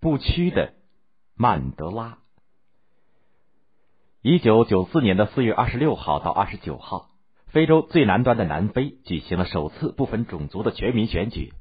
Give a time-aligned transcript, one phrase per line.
[0.00, 0.72] 不屈的
[1.36, 2.18] 曼德拉。
[4.22, 7.10] 一九九四年的四月二十六号到二十九号，
[7.48, 11.52] 非洲最南端的南非举行了首次不分种族的全民选举，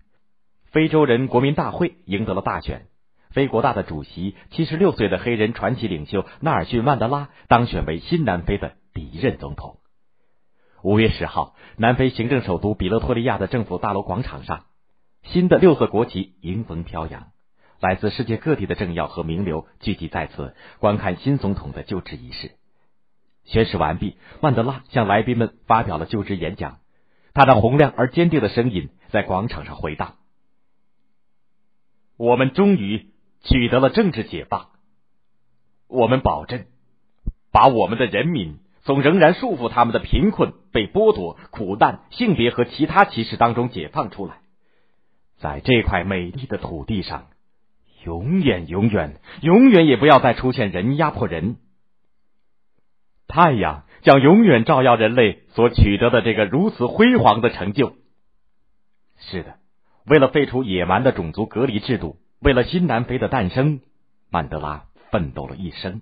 [0.71, 2.87] 非洲人国民大会赢得了大选。
[3.31, 9.79] 非国大的主席七十六岁的黑人传奇领袖纳尔逊·曼德拉当选为新南非的第一任总统。
[10.81, 14.65] 五月十号，南非行政首都比勒托利亚的政府大楼广场上，
[15.23, 17.27] 新的六色国旗迎风飘扬，
[17.79, 22.51] 来自世界各地的政要和名流聚集在此，观看新总统的就职仪式。
[23.45, 26.79] 宣誓完毕，曼德拉向来宾们发表了就职演讲，
[27.33, 30.15] 他那洪亮而坚定的声音在广场上回荡
[32.17, 33.09] ：“我们终于。”
[33.41, 34.67] 取得了政治解放，
[35.87, 36.65] 我们保证
[37.53, 44.41] 把我们的人民从仍然束缚他们的贫困、被剥夺、苦难、性别和其他歧视当中解放出来，
[45.37, 47.27] 在这块美丽的土地上，
[48.03, 51.57] 永远、永远、永远也不要再出现人压迫人。
[53.27, 57.93] 太阳将永远照耀人类所取得的这个如此辉煌的成就。
[59.17, 59.57] 是的，
[60.05, 62.17] 为了废除野蛮的种族隔离制度。
[62.41, 63.81] 为了新南非的诞生，
[64.29, 66.01] 曼德拉奋斗了一生。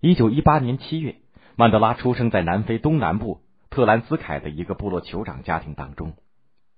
[0.00, 1.16] 一九一八年七月，
[1.56, 6.12] 曼德拉出生在南非东南部特兰斯凯的一个部落酋长家庭当中。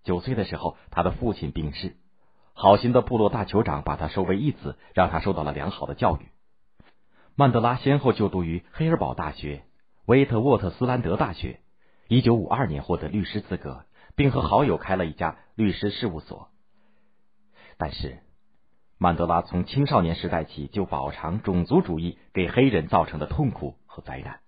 [0.04, 1.96] 九岁的时候，他的父亲病逝，
[2.60, 6.26] 好心的部落大酋长把他收为义子，让他受到了良好的教育。
[7.36, 9.62] 曼德拉先后就读于黑尔堡大学、
[10.06, 11.60] 威特沃特斯兰德大学。
[12.08, 13.84] 一九五二年获得律师资格，
[14.16, 16.48] 并和好友开了一家律师事务所。
[17.76, 18.18] 但是，
[18.98, 24.40] 曼德拉从青少年时代起就饱尝种族主义给黑人造成的痛苦和灾难。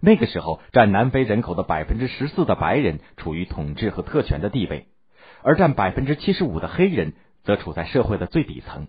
[0.00, 4.88] 那个时候，占南非人口的百分之十四的白人处于统治和特权的地位，
[5.42, 8.88] 而占百分之七十五的黑人则处在社会的最底层。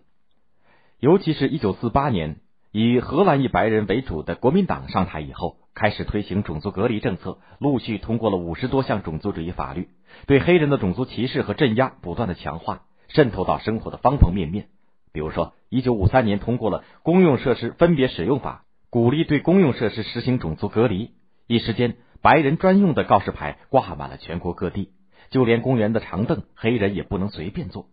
[1.00, 2.38] 尤其是一九四八年，
[2.72, 9.90] 以荷兰裔白人为主的国民党上台以后，开始推行种族隔离政策，陆续通过了五十多项种族主义法律，
[10.28, 12.84] 对黑人的种族歧视和镇压不断的强化。
[13.08, 14.68] 渗透到生活的方方面面，
[15.12, 21.14] 比如说，一九五三年通过了《公用设施分别使用法》，鼓励对公用设施实行种族隔离。
[21.48, 24.92] 一时间，白人专用的告示牌挂满了全国各地，
[25.30, 27.88] 就连公园的长凳，黑人也不能随便坐。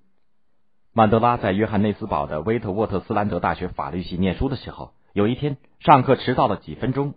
[0.93, 7.15] 曼德拉在约翰内斯堡的威特沃特斯兰德大学法律系念书的时候，有一天上课迟到了几分钟，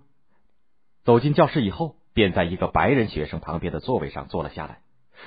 [1.04, 4.82] 走进教室以后，便在一个白人学生旁边的座位上坐了下来。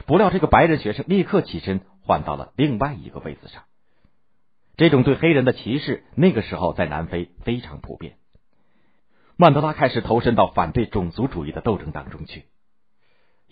[0.06, 1.80] 不料，这个白人学生立刻起身。
[2.04, 3.62] 换到了另外一个位子上。
[4.76, 8.16] 这种对黑人的歧视，那个时候在南非非常普遍。
[9.36, 12.46] 曼德拉开始投身到反对种族主义的斗争当中去。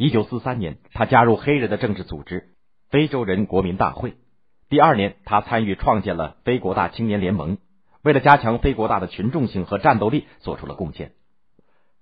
[0.03, 2.55] 一九四三年，他加入黑人的政治组织——
[2.89, 4.15] 非洲人国民大会。
[4.71, 7.59] 第二年，他参与创建了非国大青年联盟，
[8.03, 11.13] 为了加强非国大的群众性和战斗力，做出了贡献。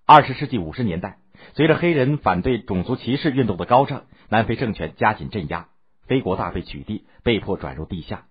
[0.06, 1.18] 二十世纪五十年代，
[1.54, 5.66] 随着黑人反对种族歧视运动的高涨，南非政权加紧镇压。
[6.06, 8.26] 非国大被取缔，被迫转入地下。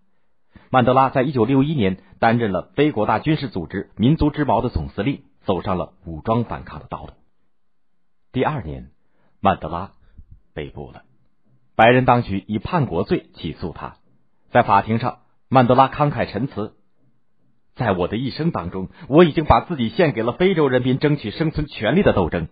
[0.70, 7.10] 曼德拉在一九六一年担任了非国大军事组织“民族之矛”的总司令，走上了武装反抗的道路。
[8.32, 8.92] 第二年，
[9.40, 9.92] 曼德拉
[10.54, 11.04] 被捕了，
[11.76, 13.98] 白人当局以叛国罪起诉他。
[14.52, 16.74] 在法庭上，曼德拉慷慨陈词
[17.76, 22.48] ：“在我的一生当中，我已经把自己献给了非洲人民争取生存权利的斗争。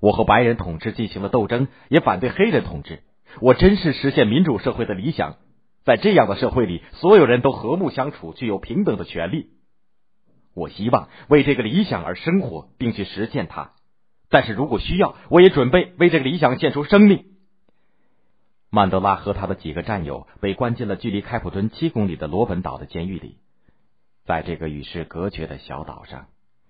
[0.00, 3.02] 我和白人统治进行了斗争，也反对黑人统治。”
[3.40, 5.36] 我真是实现民主社会的理想，
[5.84, 9.50] 在这样的社会里，所有人都和睦相处，具有平等的权利。
[10.52, 13.70] 我希望为这个理想而生活，并去实现它。
[14.30, 17.24] 但是如果需要，我也准备为这个理想献出生命。
[18.70, 23.38] 曼德拉和他的几个战友被关进了距离开普敦七公里的罗本岛的监狱里，
[24.24, 26.28] 在这个与世隔绝的小岛上，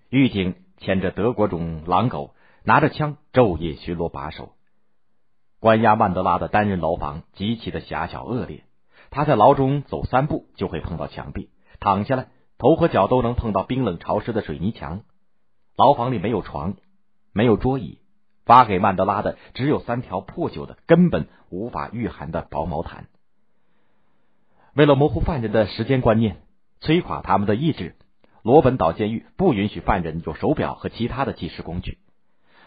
[0.08, 2.34] 狱警牵着德国种狼狗，
[2.64, 4.54] 拿着枪，昼夜巡逻把守。
[5.58, 8.64] 关押曼德拉的单人牢房极其的狭小恶劣，
[9.10, 11.50] 他在牢中走三步就会碰到墙壁，
[11.80, 15.02] 躺下来头和脚都能碰到冰冷潮湿的水泥墙。
[15.76, 16.76] 牢房里没有床，
[17.32, 17.98] 没有桌椅，
[18.44, 23.06] 发给曼德拉的只有三条破旧的、根本无法御寒的薄毛毯。
[24.74, 26.42] 为了模糊犯人的时间观念，
[26.80, 27.96] 摧垮他们的意志，
[28.42, 31.98] 罗本岛监狱不允许犯人有手表和其他的计时工具。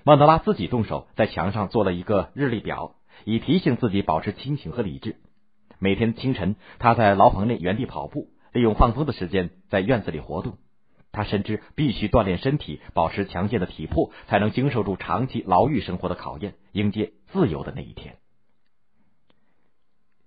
[0.04, 5.16] 曼德拉自己动手在墙上做了一个日历表，以提醒自己保持清醒和理智。
[5.80, 10.58] 每天清晨，他在牢房内原地跑步，利用放风的时间在院子里活动。
[11.14, 18.16] 他深知必须锻炼身体，保持强健的体魄，才能经受住长期牢狱生活的考验，迎接自由的那一天。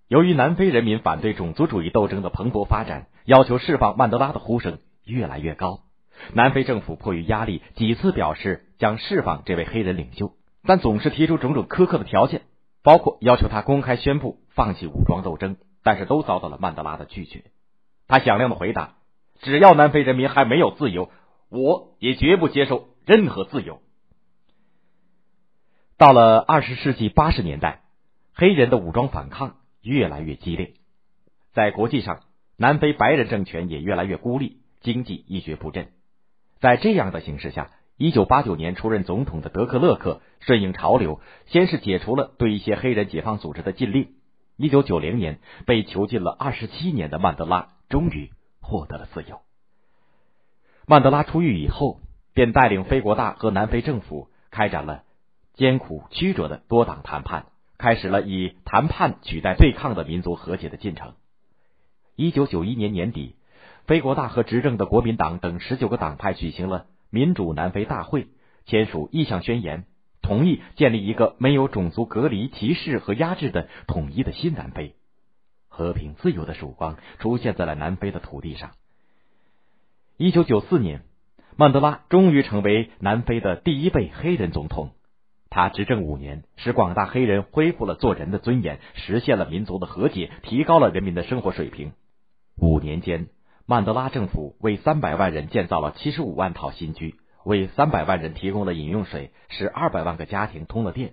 [0.08, 5.80] 由于南非人民反对种族主义斗争的蓬勃发展，要求释放曼德拉的呼声越来越高。
[6.32, 12.42] 南非政府迫于压力，几次表示将释放这位黑人领袖，但总是提出种种苛刻的条件，
[12.84, 17.42] 包括要求他公开宣布放弃武装斗争，但是都遭到了曼德拉的拒绝。
[18.06, 18.94] 他响亮的回答
[19.40, 21.10] ：“只要南非人民还没有自由，
[21.48, 23.80] 我也绝不接受任何自由。”
[25.98, 27.82] 到了二十世纪八十年代，
[28.34, 30.74] 黑人的武装反抗越来越激烈，
[31.52, 32.20] 在国际上，
[32.58, 35.88] 南非白人政权也越来越孤立，经济一蹶不振。
[36.60, 44.14] 在这样的形势下，一九八九年出任总统的德克勒克顺应潮流，先是解除了对一些黑人解放组织的禁令。
[44.58, 48.30] 一九九零年，被囚禁了二十七年的曼德拉终于
[48.66, 49.40] 获得了自由。
[50.86, 52.00] 曼德拉出狱以后，
[52.34, 55.04] 便带领非国大和南非政府开展了。
[55.54, 57.46] 艰苦曲折的多党谈判，
[57.78, 61.14] 开始了以谈判取代对抗的民族和解的进程。
[62.14, 63.36] 一九九一年年底，
[63.86, 68.26] 非国大和执政的国民党等十九个党派举行了民主南非大会，
[68.66, 69.84] 签署意向宣言，
[70.22, 74.95] 同意建立一个没有种族隔离、歧视和压制的统一的新南非，
[75.76, 78.70] 和平自由的曙光出现在了南非的土地上。
[80.16, 81.02] 一九九四年，
[81.54, 84.92] 曼德拉终于成为南非的第一位黑人总统。
[85.50, 91.92] 他执政五年，使广大黑人恢复了做人的尊严，实现了民族的和解，提高了人民的生活水平。
[92.56, 93.28] 五年间，
[93.66, 101.12] 曼德拉政府为三百万人建造了七十五万套新居，为三百万人提供了饮用水，使二百万个家庭通了电，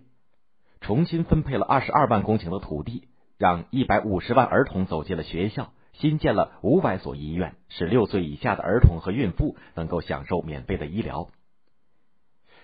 [0.79, 3.09] 重新分配了二十二万公顷的土地，
[3.43, 11.27] 让一百五十万儿童走进了学校，新建了五百所医院，使六岁以下的儿童和孕妇能够享受免费的医疗。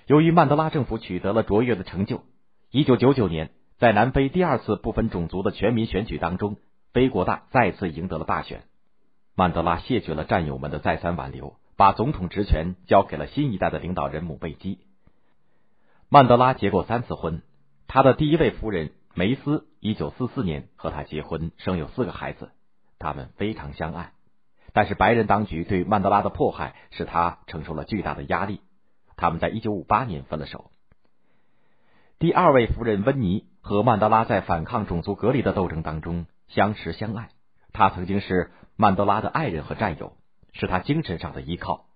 [0.07, 2.23] 由于曼德拉政府取得了卓越的成就，
[2.71, 6.55] 一九九九年在南非第二次不分种族的全民选举当中，
[6.93, 8.63] 非国大再次赢得了大选。
[9.35, 14.79] 曼德拉谢绝了战友们的再三挽留，把总统职权交给了新一代的领导人姆贝基。
[16.07, 17.41] 曼德拉结过三次婚，
[17.87, 22.51] 他的第一位夫人梅斯一九四四年和他结婚，生有四个孩子，
[22.99, 24.13] 他们非常相爱。
[24.71, 28.61] 但是白人当局对曼德拉的迫害使他承受了巨大的压力。
[29.17, 30.71] 他们在一九五八年分了手。
[32.17, 37.27] 第二位夫人温妮和曼德拉在反抗种族隔离的斗争当中相识相爱，
[37.73, 40.13] 她曾经是曼德拉的爱人和战友，
[40.53, 41.87] 是他精神上的依靠。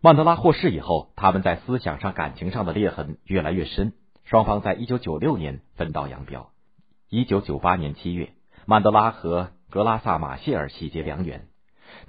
[0.00, 3.94] 曼德拉获释以后，他们在思想上、感情上的裂痕越来越深，
[4.26, 6.50] 双方在一九九六年分道扬镳。
[7.08, 8.32] 一九九八年七月，
[8.66, 11.46] 曼德拉和格拉萨马谢尔喜结良缘，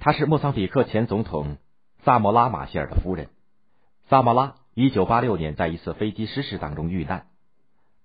[0.00, 1.58] 她是莫桑比克前总统
[2.04, 3.28] 萨莫拉马谢尔的夫人。
[4.08, 7.28] 萨莫拉一九八六年在一次飞机失事当中遇难，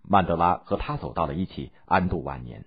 [0.03, 2.65] 曼德拉和他走到了一起，安度晚年。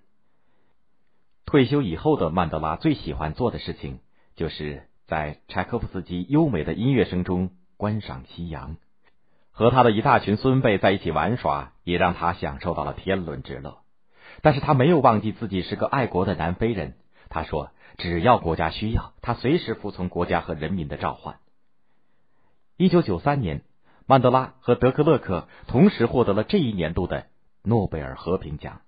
[1.45, 4.01] 退休以后的曼德拉最喜欢做的事情，
[4.35, 8.79] 就是在柴可夫斯基优美的音乐声中观赏夕阳，
[9.57, 13.79] 和他的一大群孙辈在一起玩耍，也让他享受到了天伦之乐。
[14.43, 16.99] 但是他没有忘记自己是个爱国的南非人。
[17.31, 21.37] 他说：“只要国家需要，他随时服从国家和人民的召唤。”
[22.77, 23.63] 一九九三年，
[24.05, 27.29] 曼德拉和德克勒克同时获得了这一年度的
[27.63, 28.83] 诺贝尔和平奖。